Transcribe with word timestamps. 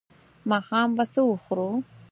ماښام 0.49 0.89
به 0.97 1.03
څه 1.13 1.21
وخورو؟ 1.29 1.69